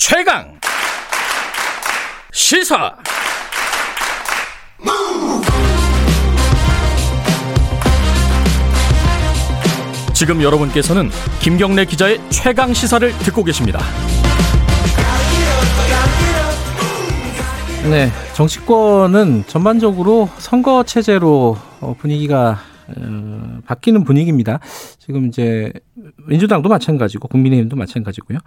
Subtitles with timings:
[0.00, 0.58] 최강
[2.32, 2.96] 시사
[10.14, 11.10] 지금 여러분께서는
[11.40, 13.78] 김경래 기자의 최강 시사를 듣고 계십니다.
[17.90, 22.58] 네, 정치권은 전반적으로 선거 체제로 어, 분위기가
[22.88, 23.29] 어,
[23.70, 24.58] 바뀌는 분위기입니다.
[24.98, 25.72] 지금 이제
[26.26, 28.38] 민주당도 마찬가지고 국민의힘도 마찬가지고요.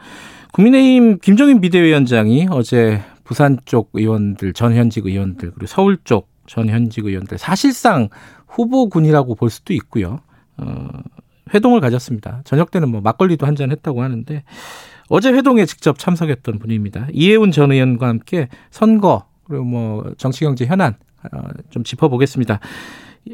[0.52, 8.10] 국민의힘 김종인 비대위원장이 어제 부산 쪽 의원들 전현직 의원들 그리고 서울 쪽 전현직 의원들 사실상
[8.48, 10.20] 후보군이라고 볼 수도 있고요.
[10.58, 10.88] 어,
[11.54, 12.42] 회동을 가졌습니다.
[12.44, 14.44] 저녁 때는 뭐 막걸리도 한 잔 했다고 하는데
[15.08, 17.08] 어제 회동에 직접 참석했던 분입니다.
[17.14, 20.96] 이해운 전 의원과 함께 선거 그리고 뭐 정치 경제 현안
[21.32, 22.60] 어, 좀 짚어보겠습니다.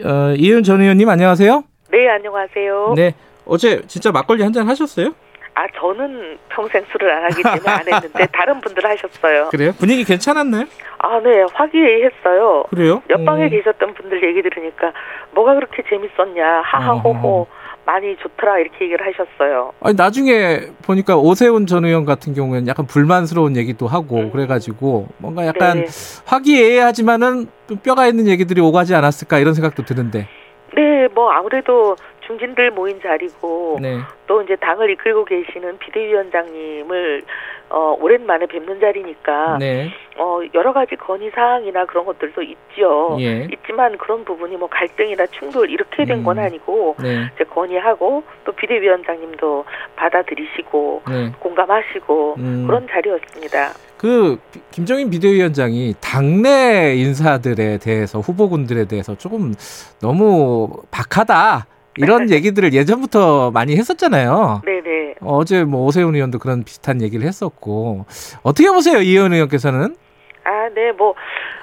[0.06, 1.64] 어, 이혜윤 전 의원님 안녕하세요.
[1.92, 2.94] 네, 안녕하세요.
[2.96, 3.14] 네,
[3.46, 5.14] 어제 진짜 막걸리 한 잔 하셨어요?
[5.56, 9.50] 아, 저는 평생 술을 안 하기 때문에 안 했는데 다른 분들 하셨어요.
[9.50, 9.74] 그래요?
[9.78, 10.66] 분위기 괜찮았나요?
[11.00, 12.64] 아, 네, 화기애애했어요.
[12.70, 13.02] 그래요?
[13.10, 13.50] 옆방에 음.
[13.50, 14.94] 계셨던 분들 얘기 들으니까
[15.34, 17.48] 뭐가 그렇게 재밌었냐, 하하호호.
[17.86, 19.74] 많이 좋더라 이렇게 얘기를 하셨어요.
[19.82, 24.32] 아니 나중에 보니까 오세훈 전 의원 같은 경우에는 약간 불만스러운 얘기도 하고 음.
[24.32, 25.88] 그래가지고 뭔가 약간 네.
[26.26, 27.48] 화기애애하지만은
[27.82, 30.28] 뼈가 있는 얘기들이 오가지 않았을까 이런 생각도 드는데.
[30.74, 33.98] 네, 뭐 아무래도 중진들 모인 자리고 네.
[34.28, 37.24] 또 이제 당을 이끌고 계시는 비대위원장님을
[37.72, 39.92] 어, 오랜만에 뵙는 자리니까 네.
[40.18, 43.18] 어, 여러 가지 건의 사항이나 그런 것들도 있죠.
[43.20, 43.48] 예.
[43.52, 46.44] 있지만 그런 부분이 뭐 갈등이나 충돌 이렇게 된건 음.
[46.44, 47.30] 아니고 네.
[47.34, 51.32] 이제 건의하고 또 비대위원장님도 받아들이시고 네.
[51.40, 52.66] 공감하시고 음.
[52.68, 53.89] 그런 자리였습니다.
[54.00, 59.54] 그 비- 김정인 비대위원장이 당내 인사들에 대해서 후보군들에 대해서 조금
[60.02, 61.66] 너무 박하다
[61.98, 64.62] 이런 얘기들을 예전부터 많이 했었잖아요.
[64.66, 65.16] 네네.
[65.20, 68.06] 어제 뭐 오세훈 의원도 그런 비슷한 얘기를 했었고
[68.42, 69.98] 어떻게 보세요 이 의원 의원께서는?
[70.46, 71.14] 아, 네, 뭐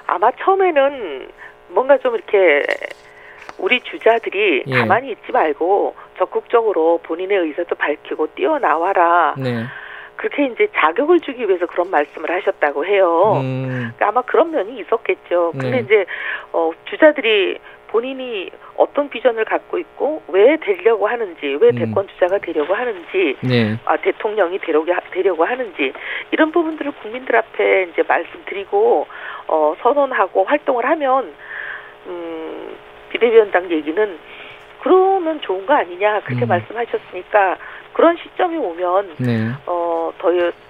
[0.05, 1.29] 아마 처음에는
[1.69, 2.61] 뭔가 좀 이렇게
[3.57, 4.77] 우리 주자들이 예.
[4.77, 9.33] 가만히 있지 말고 적극적으로 본인의 의사도 밝히고 뛰어나와라.
[9.39, 9.63] 네.
[10.17, 13.39] 그렇게 이제 자격을 주기 위해서 그런 말씀을 하셨다고 해요.
[13.41, 15.51] 음, 그러니까 아마 그런 면이 있었겠죠.
[15.53, 15.79] 근데 네.
[15.79, 16.05] 이제
[16.51, 21.75] 어, 주자들이 본인이 어떤 비전을 갖고 있고 왜 되려고 하는지, 왜 음.
[21.75, 23.77] 대권 주자가 되려고 하는지, 네.
[23.85, 25.93] 아, 대통령이 되려고, 하- 되려고 하는지
[26.31, 29.07] 이런 부분들을 국민들 앞에 이제 말씀드리고
[29.47, 31.33] 어, 선언하고 활동을 하면
[32.07, 32.75] 음,
[33.09, 34.17] 비대위원장 얘기는
[34.81, 36.49] 그러면 좋은 거 아니냐 그렇게 음.
[36.49, 37.57] 말씀하셨으니까
[37.97, 39.51] 그런 시점이 오면 네.
[39.65, 40.27] 어, 더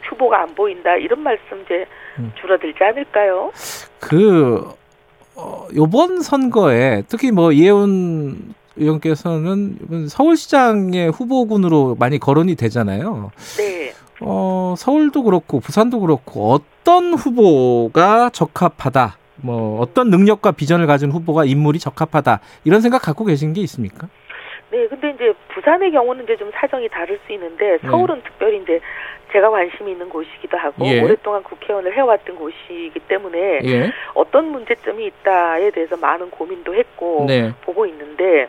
[0.10, 1.86] 후보가 안 보인다 이런 말씀 이제
[2.20, 2.32] 음.
[2.40, 3.52] 줄어들지 않을까요?
[4.00, 4.66] 그
[5.36, 13.32] 어, 요번 선거에 특히 뭐 이혜훈 의원께서는 이번 서울시장의 후보군으로 많이 거론이 되잖아요.
[13.58, 13.92] 네.
[14.22, 19.18] 어, 서울도 그렇고 부산도 그렇고 어떤 후보가 적합하다.
[19.36, 22.40] 뭐 어떤 능력과 비전을 가진 후보가 인물이 적합하다.
[22.64, 24.08] 이런 생각 갖고 계신 게 있습니까?
[24.70, 27.88] 네, 근데 이제 부산의 경우는 이제 좀 사정이 다를 수 있는데 네.
[27.88, 28.80] 서울은 특별히 이제
[29.32, 31.02] 제가 관심이 있는 곳이기도 하고 예.
[31.02, 33.92] 오랫동안 국회의원을 해왔던 곳이기 때문에 예.
[34.14, 37.54] 어떤 문제점이 있다에 대해서 많은 고민도 했고 네.
[37.62, 38.48] 보고 있는데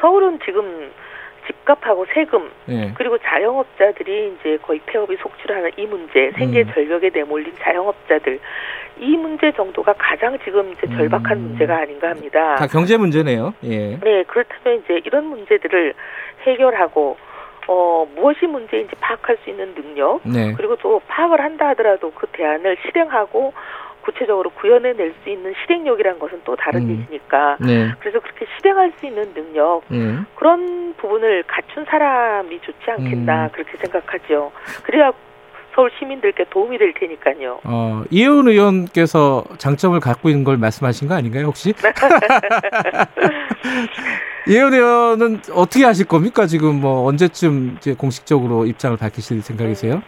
[0.00, 0.92] 서울은 지금
[1.46, 2.92] 집값하고 세금 예.
[2.94, 6.70] 그리고 자영업자들이 이제 거의 폐업이 속출하는 이 문제 생계 음.
[6.72, 8.40] 절벽에 내몰린 자영업자들
[9.00, 11.42] 이 문제 정도가 가장 지금 이제 절박한 음.
[11.42, 12.54] 문제가 아닌가 합니다.
[12.56, 13.54] 다 경제 문제네요.
[13.64, 13.98] 예.
[13.98, 15.94] 네, 그렇다면 이제 이런 문제들을
[16.46, 17.16] 해결하고
[17.66, 20.52] 어 무엇이 문제인지 파악할 수 있는 능력 네.
[20.56, 23.54] 그리고 또 파악을 한다 하더라도 그 대안을 실행하고
[24.04, 26.90] 구체적으로 구현해 낼 수 있는 실행력이라는 것은 또 다른 음.
[26.90, 27.90] 얘기니까 네.
[28.00, 30.18] 그래서 그렇게 실행할 수 있는 능력 예.
[30.34, 33.48] 그런 부분을 갖춘 사람이 좋지 않겠나 음.
[33.52, 34.52] 그렇게 생각하죠.
[34.82, 35.12] 그래야
[35.74, 37.60] 서울 시민들께 도움이 될 테니까요.
[37.64, 41.72] 어, 이혜훈 의원께서 장점을 갖고 있는 걸 말씀하신 거 아닌가요, 혹시?
[44.46, 46.46] 이혜훈 의원은 어떻게 하실 겁니까?
[46.46, 50.02] 지금 뭐 언제쯤 이제 공식적으로 입장을 밝히실 생각이세요?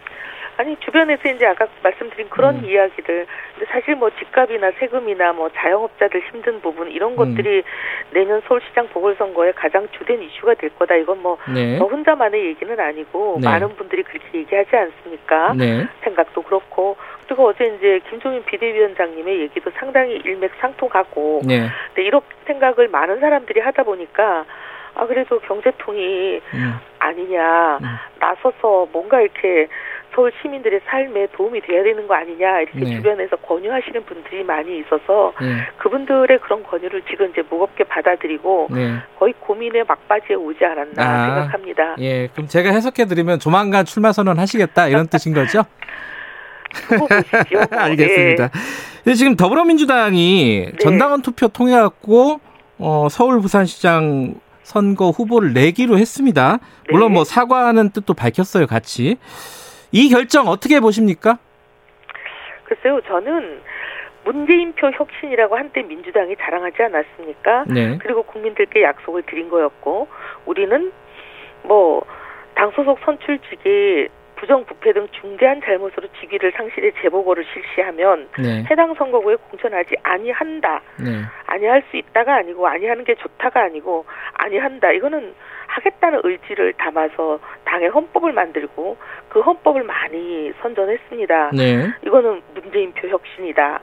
[0.57, 2.65] 아니 주변에서 이제 아까 말씀드린 그런 음.
[2.65, 7.17] 이야기들 근데 사실 뭐 집값이나 세금이나 뭐 자영업자들 힘든 부분 이런 음.
[7.17, 7.63] 것들이
[8.13, 11.79] 내년 서울시장 보궐선거의 가장 주된 이슈가 될 거다 이건 뭐 네.
[11.79, 13.49] 저 혼자만의 얘기는 아니고 네.
[13.49, 15.53] 많은 분들이 그렇게 얘기하지 않습니까?
[15.55, 15.87] 네.
[16.03, 21.69] 생각도 그렇고 그리고 어제 이제 김종인 비대위원장님의 얘기도 상당히 일맥상통하고 네.
[21.89, 24.45] 근데 이런 생각을 많은 사람들이 하다 보니까
[24.95, 26.75] 아 그래도 경제통이 음.
[26.99, 27.87] 아니냐 음.
[28.19, 29.69] 나서서 뭔가 이렇게
[30.17, 32.97] 서울 시민들의 삶에 도움이 돼야 되는 거 아니냐 이렇게 네.
[32.97, 35.59] 주변에서 권유하시는 분들이 많이 있어서 네.
[35.77, 38.97] 그분들의 그런 권유를 지금 이제 무겁게 받아들이고 네.
[39.19, 41.27] 거의 고민의 막바지에 오지 않았나 아.
[41.27, 41.97] 생각합니다.
[41.99, 42.29] 예.
[42.29, 45.65] 그럼 제가 해석해 드리면 조만간 출마 선언 하시겠다 이런 뜻인 거죠?
[47.71, 48.49] 알겠습니다.
[49.05, 49.15] 네.
[49.15, 50.79] 지금 더불어민주당이 네.
[50.79, 52.41] 전당원 투표 통해 갖고
[52.79, 56.59] 어, 서울 부산시장 선거 후보를 내기로 했습니다.
[56.91, 57.15] 물론 네.
[57.15, 59.19] 뭐 사과하는 뜻도 밝혔어요, 같이.
[59.93, 61.39] 이 결정 어떻게 보십니까?
[62.65, 63.61] 글쎄요, 저는
[64.25, 67.65] 문재인표 혁신이라고 한때 민주당이 자랑하지 않았습니까?
[67.69, 67.99] 네.
[67.99, 70.09] 그리고 국민들께 약속을 드린 거였고
[70.47, 70.93] 우리는
[71.63, 72.03] 뭐
[72.57, 78.65] 당 소속 선출직이 부정부패 등 중대한 잘못으로 직위를 상실해 재보고를 실시하면 네.
[78.71, 80.83] 해당 선거구에 공천하지 아니한다.
[80.99, 81.23] 네.
[81.47, 84.05] 아니할 수 있다가 아니고 아니하는 게 좋다가 아니고
[84.35, 84.93] 아니한다.
[84.93, 85.35] 이거는
[85.67, 88.97] 하겠다는 의지를 담아서 당의 헌법을 만들고
[89.29, 91.51] 그 헌법을 많이 선전했습니다.
[91.55, 91.91] 네.
[92.07, 93.81] 이거는 문재인표 혁신이다.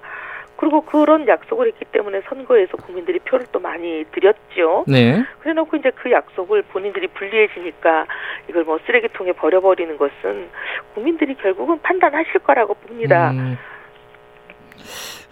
[0.64, 4.86] 그리고 그런 약속을 했기 때문에 선거에서 국민들이 표를 또 많이 드렸죠.
[4.88, 5.22] 네.
[5.42, 8.06] 그래 놓고 이제 그 약속을 본인들이 불리해지니까
[8.50, 10.48] 이걸 뭐 쓰레기통에 버려버리는 것은
[10.94, 13.32] 국민들이 결국은 판단하실 거라고 봅니다.
[13.32, 13.58] 음.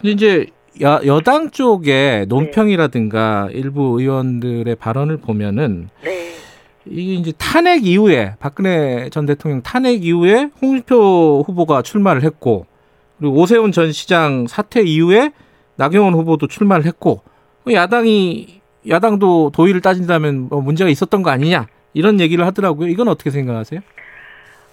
[0.01, 0.45] 근데 이제
[0.81, 3.57] 여, 여당 쪽의 논평이라든가 네.
[3.57, 6.31] 일부 의원들의 발언을 보면은 네.
[6.85, 12.65] 이게 이제 탄핵 이후에 박근혜 전 대통령 탄핵 이후에 홍준표 후보가 출마를 했고
[13.21, 15.31] 그리고 오세훈 전 시장 사퇴 이후에
[15.75, 17.21] 나경원 후보도 출마를 했고
[17.71, 22.87] 야당이 야당도 도의를 따진다면 뭐 문제가 있었던 거 아니냐 이런 얘기를 하더라고요.
[22.89, 23.79] 이건 어떻게 생각하세요?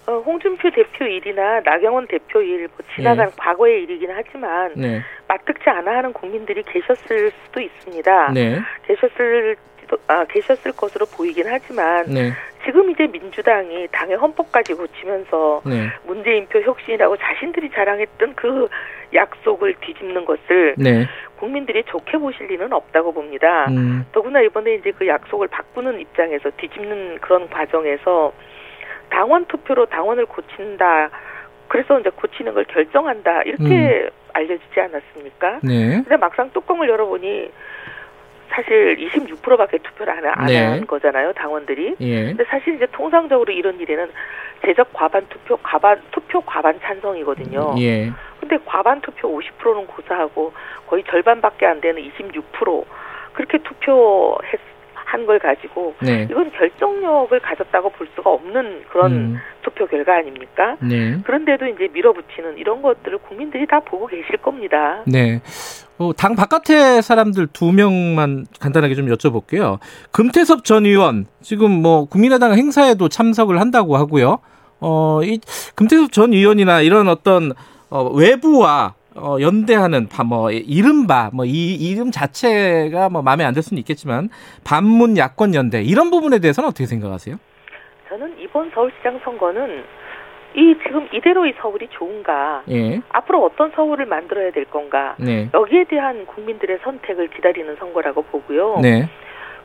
[0.07, 3.33] 어, 홍준표 대표 일이나 나경원 대표 일, 뭐 지나간 네.
[3.37, 5.03] 과거의 일이긴 하지만 네.
[5.27, 8.31] 마뜩지 않아 하는 국민들이 계셨을 수도 있습니다.
[8.33, 8.59] 네.
[8.87, 9.57] 계셨을
[10.07, 12.31] 아, 계셨을 것으로 보이긴 하지만 네.
[12.65, 15.87] 지금 이제 민주당이 당의 헌법까지 고치면서 네.
[16.05, 18.67] 문재인표 혁신이라고 자신들이 자랑했던 그
[19.13, 21.07] 약속을 뒤집는 것을 네.
[21.37, 23.67] 국민들이 좋게 보실 리는 없다고 봅니다.
[23.69, 24.05] 음.
[24.11, 28.33] 더구나 이번에 이제 그 약속을 바꾸는 입장에서 뒤집는 그런 과정에서
[29.09, 31.09] 당원 투표로 당원을 고친다.
[31.67, 33.43] 그래서 이제 고치는 걸 결정한다.
[33.43, 34.09] 이렇게 음.
[34.33, 35.59] 알려지지 않았습니까?
[35.63, 36.01] 네.
[36.03, 37.51] 근데 막상 뚜껑을 열어보니
[38.49, 40.57] 사실 26%밖에 투표를 안, 안 네.
[40.57, 41.95] 한 거잖아요, 당원들이.
[41.99, 42.25] 예.
[42.25, 44.09] 근데 사실 이제 통상적으로 이런 일에는
[44.65, 47.75] 제적 과반 투표, 과반 투표 과반 찬성이거든요.
[47.79, 48.11] 예.
[48.39, 50.53] 근데 과반 투표 50%는 고사하고
[50.87, 52.85] 거의 절반밖에 안 되는 26%
[53.33, 54.59] 그렇게 투표했
[55.11, 56.27] 한 걸 가지고 네.
[56.29, 59.37] 이건 결정력을 가졌다고 볼 수가 없는 그런 음.
[59.63, 60.75] 투표 결과 아닙니까?
[60.81, 61.17] 네.
[61.23, 65.03] 그런데도 이제 밀어붙이는 이런 것들을 국민들이 다 보고 계실 겁니다.
[65.07, 65.41] 네.
[65.97, 69.79] 어, 당 바깥의 사람들 두 명만 간단하게 좀 여쭤볼게요.
[70.11, 74.39] 금태섭 전 의원 지금 뭐 국민의당 행사에도 참석을 한다고 하고요.
[74.79, 75.39] 어, 이
[75.75, 77.51] 금태섭 전 의원이나 이런 어떤
[77.89, 83.79] 어, 외부와 어, 연대하는 뭐 이른바 뭐 이 이름 자체가 뭐 마음에 안 들 수는
[83.79, 84.29] 있겠지만
[84.63, 87.37] 반문 야권 연대 이런 부분에 대해서는 어떻게 생각하세요?
[88.07, 89.83] 저는 이번 서울시장 선거는
[90.55, 92.63] 이 지금 이대로의 서울이 좋은가?
[92.69, 93.01] 예.
[93.09, 95.15] 앞으로 어떤 서울을 만들어야 될 건가?
[95.19, 95.49] 네.
[95.53, 98.79] 여기에 대한 국민들의 선택을 기다리는 선거라고 보고요.
[98.81, 99.07] 네.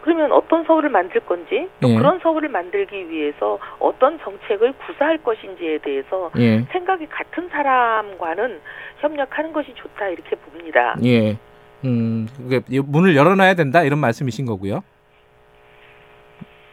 [0.04, 1.96] 그러면 어떤 서울을 만들 건지 또 예.
[1.96, 6.66] 그런 서울을 만들기 위해서 어떤 정책을 구사할 것인지에 대해서 예.
[6.72, 8.60] 생각이 같은 사람과는
[9.00, 10.94] 협력하는 것이 좋다 이렇게 봅니다.
[11.04, 11.38] 예.
[11.86, 12.28] 음,
[12.84, 14.84] 문을 열어놔야 된다 이런 말씀이신 거고요.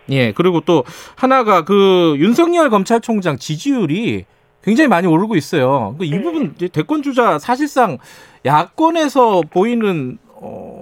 [0.10, 0.34] 예.
[0.34, 0.84] 그리고 또
[1.16, 4.26] 하나가 그 윤석열 검찰총장 지지율이
[4.62, 5.96] 굉장히 많이 오르고 있어요.
[6.02, 6.22] 이 네.
[6.22, 7.98] 부분 대권 주자 사실상
[8.46, 10.81] 야권에서 보이는 어,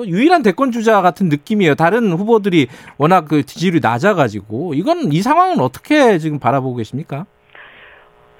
[0.00, 1.74] 뭐 유일한 대권 주자 같은 느낌이에요.
[1.74, 7.26] 다른 후보들이 워낙 그 지지율이 낮아가지고 이건 이 상황은 어떻게 지금 바라보고 계십니까?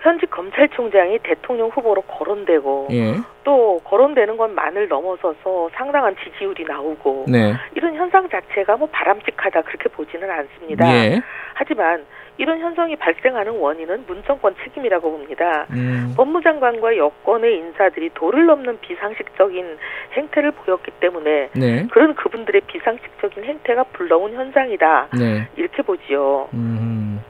[0.00, 3.14] 현직 검찰총장이 대통령 후보로 거론되고 예.
[3.44, 7.54] 또 거론되는 것만을 넘어서서 상당한 지지율이 나오고 네.
[7.74, 10.86] 이런 현상 자체가 뭐 바람직하다 그렇게 보지는 않습니다.
[10.94, 11.20] 예.
[11.54, 12.04] 하지만
[12.38, 15.66] 이런 현상이 발생하는 원인은 문정권 책임이라고 봅니다.
[15.72, 16.14] 음.
[16.16, 19.76] 법무장관과 여권의 인사들이 도를 넘는 비상식적인
[20.14, 21.86] 행태를 보였기 때문에 네.
[21.90, 25.08] 그런 그분들의 비상식적인 행태가 불러온 현상이다.
[25.18, 25.48] 네.
[25.56, 26.48] 이렇게 보지요.
[26.54, 27.22] 음.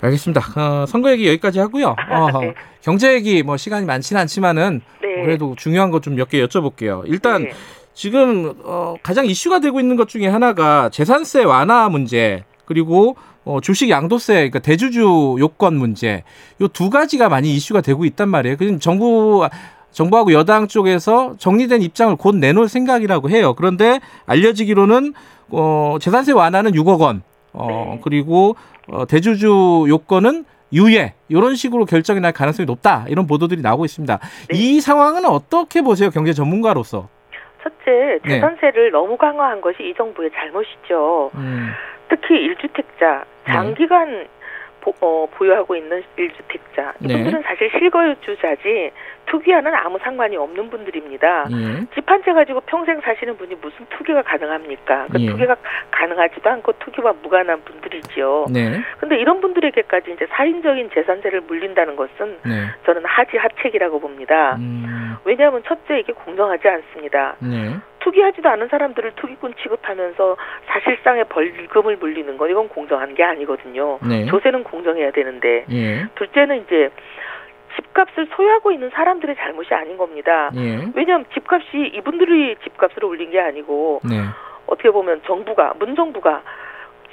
[0.00, 0.40] 알겠습니다.
[0.56, 1.96] 어, 선거 얘기 여기까지 하고요.
[2.10, 2.54] 어, 네.
[2.82, 5.22] 경제 얘기 뭐 시간이 많지는 않지만은 네.
[5.22, 7.02] 그래도 중요한 것 좀 몇 개 여쭤볼게요.
[7.06, 7.52] 일단 네.
[7.94, 13.90] 지금 어, 가장 이슈가 되고 있는 것 중에 하나가 재산세 완화 문제 그리고 어, 주식
[13.90, 16.24] 양도세, 그러니까 대주주 요건 문제,
[16.60, 18.56] 요 두 가지가 많이 이슈가 되고 있단 말이에요.
[18.56, 19.48] 그럼 정부
[19.92, 23.54] 정부하고 여당 쪽에서 정리된 입장을 곧 내놓을 생각이라고 해요.
[23.54, 25.14] 그런데 알려지기로는
[25.50, 27.22] 어, 재산세 완화는 6억 원,
[27.56, 28.00] 어, 네.
[28.02, 28.54] 그리고
[28.88, 34.18] 어, 대주주 요건은 유예 이런 식으로 결정이 날 가능성이 높다 이런 보도들이 나오고 있습니다.
[34.18, 34.56] 네.
[34.56, 37.08] 이 상황은 어떻게 보세요, 경제 전문가로서?
[37.62, 38.28] 첫째, 네.
[38.28, 38.90] 재산세를 네.
[38.90, 41.30] 너무 강화한 것이 이 정부의 잘못이죠.
[41.34, 41.70] 음.
[42.08, 44.28] 특히 1주택자 장기간
[44.80, 47.42] 보, 어, 보유하고 있는 1주택자 이분들은 네.
[47.44, 48.92] 사실 실거주자지
[49.26, 51.46] 투기와는 아무 상관이 없는 분들입니다.
[51.50, 51.94] 예.
[51.94, 55.06] 집한 채 가지고 평생 사시는 분이 무슨 투기가 가능합니까?
[55.10, 55.26] 그 예.
[55.26, 55.56] 투기가
[55.90, 58.46] 가능하지도 않고 투기와 무관한 분들이지요.
[58.52, 58.80] 네.
[58.98, 62.66] 근데 이런 분들에게까지 이제 살인적인 재산세를 물린다는 것은 네.
[62.84, 64.56] 저는 하지 하책이라고 봅니다.
[64.56, 67.36] 음, 왜냐하면 첫째 이게 공정하지 않습니다.
[67.40, 67.76] 네.
[68.00, 73.98] 투기하지도 않은 사람들을 투기꾼 취급하면서 사실상의 벌금을 물리는 건 이건 공정한 게 아니거든요.
[74.08, 74.26] 네.
[74.26, 76.06] 조세는 공정해야 되는데 예.
[76.14, 76.90] 둘째는 이제
[77.76, 80.50] 집값을 소유하고 있는 사람들의 잘못이 아닌 겁니다.
[80.56, 80.86] 예.
[80.94, 84.24] 왜냐하면 집값이 이분들이 집값을 올린 게 아니고 네.
[84.66, 86.42] 어떻게 보면 정부가 문정부가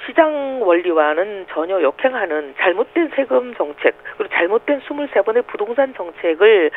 [0.06, 6.72] 시장 원리와는 전혀 역행하는 잘못된 세금 정책 그리고 잘못된 23번의 부동산 정책을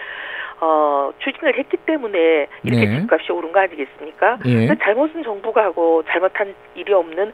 [0.61, 3.01] 어, 추진을 했기 때문에 이렇게 네.
[3.01, 4.39] 집값이 오른 거 아니겠습니까?
[4.47, 4.67] 예.
[4.67, 7.33] 근데 잘못은 정부가 하고 잘못한 일이 없는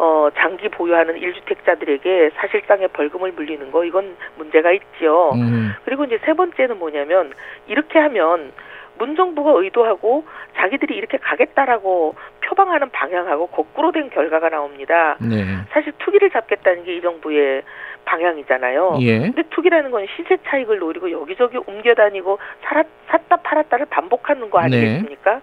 [0.00, 5.32] 어, 장기 보유하는 일주택자들에게 사실상의 벌금을 물리는 거 이건 문제가 있지요.
[5.34, 7.34] 음, 그리고 이제 세 번째는 뭐냐면
[7.66, 8.50] 이렇게 하면
[8.96, 10.24] 문정부가 의도하고
[10.56, 15.16] 자기들이 이렇게 가겠다라고 표방하는 방향하고 거꾸로 된 결과가 나옵니다.
[15.20, 15.44] 네.
[15.70, 17.62] 사실 투기를 잡겠다는 게 이 정부의
[18.04, 18.98] 방향이잖아요.
[19.00, 19.18] 예.
[19.20, 24.64] 근데 투기라는 건 시세 차익을 노리고 여기저기 옮겨다니고 살았, 샀다 팔았다를 반복하는 거 네.
[24.64, 25.40] 아니겠습니까?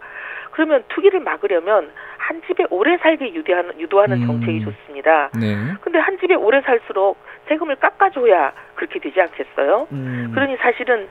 [0.57, 4.25] 그러면 투기를 막으려면 한 집에 오래 살게 유도하는, 유도하는 음.
[4.25, 5.29] 정책이 좋습니다.
[5.39, 5.55] 네.
[5.81, 7.15] 근데 한 집에 오래 살수록
[7.47, 9.87] 세금을 깎아줘야 그렇게 되지 않겠어요?
[9.91, 11.07] 음, 그러니 사실은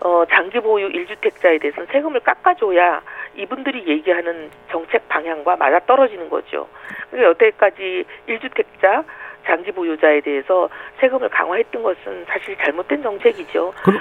[0.00, 3.02] 어, 장기 보유 1주택자에 대해서는 세금을 깎아줘야
[3.36, 6.66] 이분들이 얘기하는 정책 방향과 맞아 떨어지는 거죠.
[7.10, 9.04] 그러니까 여태까지 1주택자
[9.44, 13.74] 장기 보유자에 대해서 세금을 강화했던 것은 사실 잘못된 정책이죠.
[13.84, 14.00] 그럼-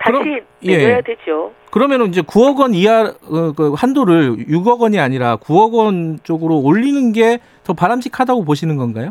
[0.00, 1.00] 다시 그럼- 예.
[1.02, 1.52] 되죠.
[1.70, 7.12] 그러면은 이제 9억 원 이하 어, 그 한도를 6억 원이 아니라 9억 원 쪽으로 올리는
[7.12, 9.10] 게 더 바람직하다고 보시는 건가요?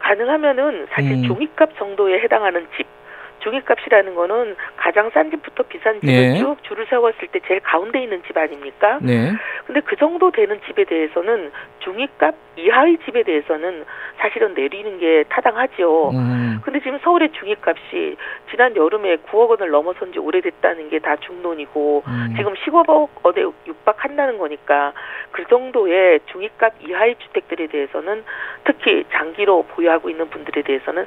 [0.00, 1.24] 가능하면은 사실 음.
[1.26, 2.86] 종이값 정도에 해당하는 집
[3.40, 6.38] 종이값이라는 거는 가장 싼 집부터 비싼 집을 네.
[6.38, 8.98] 쭉 줄을 세웠을 때 제일 가운데 있는 집 아닙니까?
[9.00, 9.32] 네.
[9.66, 13.84] 근데 그 정도 되는 집에 대해서는 중위값 이하의 집에 대해서는
[14.18, 16.10] 사실은 내리는 게 타당하죠.
[16.10, 18.16] 음, 근데 지금 서울의 중위값이
[18.50, 22.34] 지난 여름에 9억 원을 넘어선 지 오래됐다는 게 다 중론이고 음.
[22.36, 24.92] 지금 15억 원에 육박한다는 거니까
[25.30, 28.24] 그 정도의 중위값 이하의 주택들에 대해서는
[28.64, 31.06] 특히 장기로 보유하고 있는 분들에 대해서는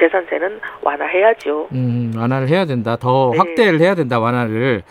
[0.00, 1.68] 재산세는 완화해야죠.
[1.72, 2.96] 음, 완화를 해야 된다.
[2.96, 3.38] 더 네.
[3.38, 4.18] 확대를 해야 된다.
[4.18, 4.82] 완화를.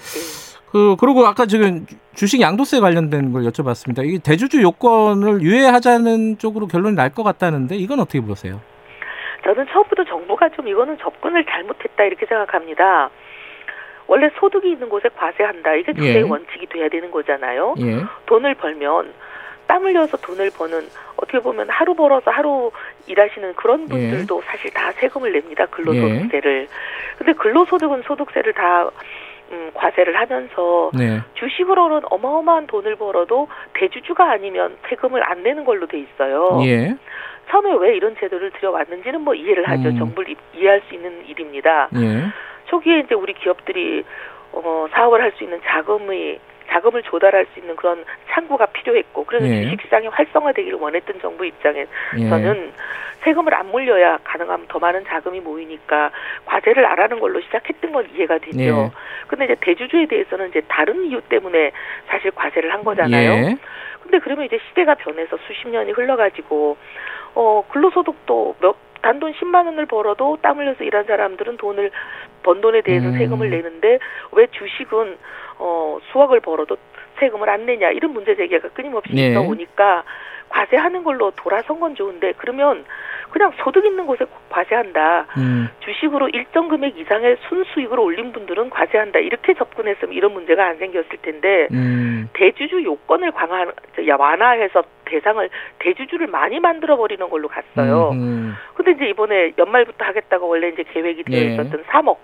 [0.72, 4.06] 그 그리고 아까 지금 주식 양도세 관련된 걸 여쭤봤습니다.
[4.06, 8.60] 이게 대주주 요건을 유예하자는 쪽으로 결론이 날 것 같다는데 이건 어떻게 보세요?
[9.44, 13.10] 저는 처음부터 정부가 좀 이거는 접근을 잘못했다 이렇게 생각합니다.
[14.08, 15.74] 원래 소득이 있는 곳에 과세한다.
[15.76, 16.22] 이게 주세의 예.
[16.22, 17.76] 원칙이 돼야 되는 거잖아요.
[17.80, 18.04] 예.
[18.26, 19.14] 돈을 벌면
[19.68, 22.72] 땀 흘려서 돈을 버는 어떻게 보면 하루 벌어서 하루
[23.08, 25.66] 일하시는 그런 분들도 사실 다 세금을 냅니다.
[25.68, 26.68] 근로소득세를.
[27.18, 28.90] 근데 근로소득은 소득세를 다
[29.52, 31.20] 음, 과세를 하면서 네.
[31.36, 36.60] 주식으로는 어마어마한 돈을 벌어도 대주주가 아니면 세금을 안 내는 걸로 돼 있어요.
[36.66, 36.96] 예.
[37.50, 39.90] 처음에 왜 이런 제도를 들여왔는지는 뭐 이해를 하죠.
[39.90, 39.98] 음.
[39.98, 41.88] 정부를 이- 이해할 수 있는 일입니다.
[41.96, 42.24] 예.
[42.66, 44.04] 초기에 이제 우리 기업들이
[44.52, 46.40] 어, 사업을 할 수 있는 자금의
[46.70, 49.64] 자금을 조달할 수 있는 그런 창구가 필요했고 그래서 예.
[49.64, 51.88] 주식 시장이 활성화되기를 원했던 정부 입장에서는
[52.20, 52.72] 예.
[53.28, 56.12] 세금을 안 물려야 가능하면 더 많은 자금이 모이니까
[56.46, 58.60] 과세를 안 하는 걸로 시작했던 건 이해가 되죠.
[58.62, 58.92] 예.
[59.28, 61.72] 근데 이제 대주주에 대해서는 이제 다른 이유 때문에
[62.08, 63.32] 사실 과세를 한 거잖아요.
[63.32, 63.58] 예.
[64.02, 66.78] 근데 그러면 이제 시대가 변해서 수십 년이 흘러가지고
[67.36, 71.92] 어 근로소득도 몇 단돈 10만 원을 벌어도 땀 흘려서 일한 사람들은 돈을
[72.44, 73.18] 번 돈에 대해서 음.
[73.18, 74.00] 세금을 내는데
[74.32, 75.18] 왜 주식은
[75.60, 76.78] 어 수억을 벌어도
[77.20, 79.32] 세금을 안 내냐 이런 문제 제기가 끊임없이 네.
[79.32, 80.04] 있어 오니까
[80.50, 82.86] 과세하는 걸로 돌아선 건 좋은데 그러면
[83.30, 85.28] 그냥 소득 있는 곳에 과세한다.
[85.38, 85.70] 음.
[85.82, 89.20] 주식으로 일정 금액 이상의 순수익을 올린 분들은 과세한다.
[89.20, 92.30] 이렇게 접근했으면 이런 문제가 안 생겼을 텐데 음.
[92.34, 93.62] 대주주 요건을 강화
[94.08, 95.50] 야, 완화해서 대상을
[95.80, 98.12] 대주주를 많이 만들어 버리는 걸로 갔어요.
[98.14, 98.56] 음.
[98.74, 101.54] 근데 이제 이번에 연말부터 하겠다고 원래 이제 계획이 되어 네.
[101.54, 102.18] 있었던 3억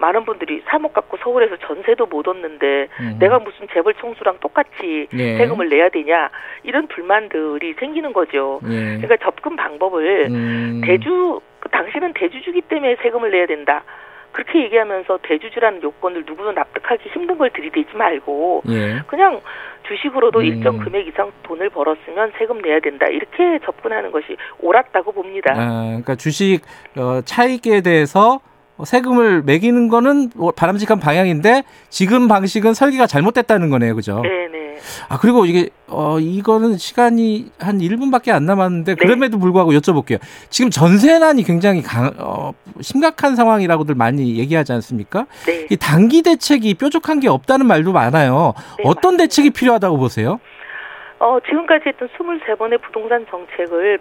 [0.00, 3.16] 많은 분들이 3억 갖고 서울에서 전세도 못 얻는데 음.
[3.20, 5.36] 내가 무슨 재벌 총수랑 똑같이 예.
[5.36, 6.30] 세금을 내야 되냐
[6.62, 8.60] 이런 불만들이 생기는 거죠.
[8.64, 8.98] 예.
[8.98, 10.80] 그러니까 접근 방법을 음.
[10.84, 13.84] 대주 그 당신은 대주주기 때문에 세금을 내야 된다.
[14.32, 19.02] 그렇게 얘기하면서 대주주라는 요건을 누구도 납득하기 힘든 걸 들이대지 말고 예.
[19.06, 19.40] 그냥
[19.88, 20.44] 주식으로도 음.
[20.44, 23.06] 일정 금액 이상 돈을 벌었으면 세금 내야 된다.
[23.06, 25.52] 이렇게 접근하는 것이 옳았다고 봅니다.
[25.56, 26.60] 아, 그러니까 주식
[26.96, 28.40] 어, 차익에 대해서
[28.84, 34.20] 세금을 매기는 거는 뭐 바람직한 방향인데 지금 방식은 설계가 잘못됐다는 거네요, 그죠?
[34.22, 34.48] 네네.
[34.48, 34.60] 네.
[35.08, 38.96] 아 그리고 이게 어 이거는 시간이 한 1분밖에 안 남았는데 네.
[38.96, 40.18] 그럼에도 불구하고 여쭤볼게요.
[40.48, 45.26] 지금 전세난이 굉장히 강, 어, 심각한 상황이라고들 많이 얘기하지 않습니까?
[45.46, 45.66] 네.
[45.70, 48.54] 이 단기 대책이 뾰족한 게 없다는 말도 많아요.
[48.78, 50.40] 네, 어떤 대책이 필요하다고 보세요?
[51.20, 53.98] 어, 지금까지 했던 23번의 부동산 정책을,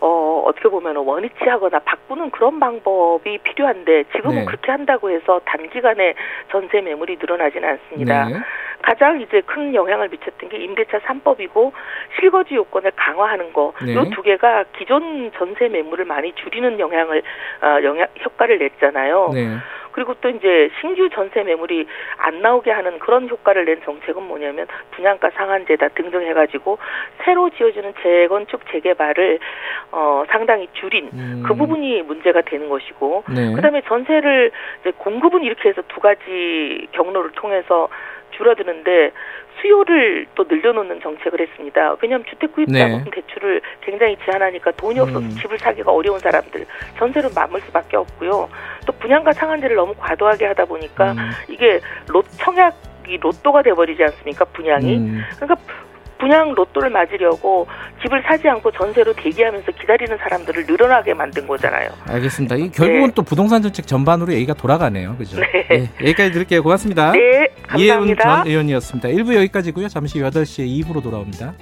[0.00, 4.44] 어, 어떻게 보면 원위치하거나 바꾸는 그런 방법이 필요한데, 지금은 네.
[4.46, 6.14] 그렇게 한다고 해서 단기간에
[6.50, 8.24] 전세 매물이 늘어나지는 않습니다.
[8.24, 8.36] 네.
[8.80, 11.72] 가장 이제 큰 영향을 미쳤던 게 임대차 3법이고,
[12.18, 13.92] 실거주 요건을 강화하는 거, 네.
[13.92, 17.22] 이두 개가 기존 전세 매물을 많이 줄이는 영향을,
[17.60, 19.30] 어, 영향, 효과를 냈잖아요.
[19.92, 20.02] 네.
[20.02, 25.30] 그리고 또 이제 신규 전세 매물이 안 나오게 하는 그런 효과를 낸 정책은 뭐냐면 분양가
[25.30, 26.78] 상한제다 등등 해가지고
[27.24, 29.38] 새로 지어지는 재건축 재개발을
[29.92, 31.44] 어 상당히 줄인 음.
[31.46, 33.52] 그 부분이 문제가 되는 것이고 네.
[33.54, 37.88] 그다음에 전세를 이제 공급은 이렇게 해서 두 가지 경로를 통해서
[38.32, 39.12] 줄어드는데
[39.60, 41.96] 수요를 또 늘려놓는 정책을 했습니다.
[42.02, 42.80] 왜냐하면 주택 구입 네.
[42.80, 45.30] 자금 대출을 굉장히 제한하니까 돈이 없어서 음.
[45.30, 46.66] 집을 사기가 어려운 사람들
[46.98, 48.48] 전세로 맞물 수밖에 없고요.
[48.86, 51.30] 또 분양가 상한제를 너무 과도하게 하다 보니까 음.
[51.48, 52.74] 이게 로 청약
[53.08, 54.44] 이 로또가 돼버리지 않습니까?
[54.46, 54.96] 분양이.
[54.96, 55.22] 음.
[55.36, 55.56] 그러니까
[56.22, 57.66] 분양 로또를 맞으려고
[58.00, 61.90] 집을 사지 않고 전세로 대기하면서 기다리는 사람들을 늘어나게 만든 거잖아요.
[62.06, 62.54] 알겠습니다.
[62.54, 63.12] 이 결국은 네.
[63.16, 65.16] 또 부동산 정책 전반으로 얘기가 돌아가네요.
[65.16, 65.40] 그죠?
[65.40, 65.66] 네.
[65.72, 66.62] 예, 여기까지 들을게요.
[66.62, 67.10] 고맙습니다.
[67.10, 68.36] 네, 감사합니다.
[68.36, 69.08] 전 의원이었습니다.
[69.08, 69.88] 1부 여기까지고요.
[69.88, 71.54] 잠시 8시에 2부로 돌아옵니다.